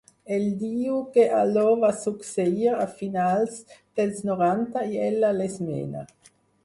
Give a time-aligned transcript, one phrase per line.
[0.35, 3.59] Ell diu que allò va succeir a finals
[4.01, 6.03] dels noranta i ella l'esmena.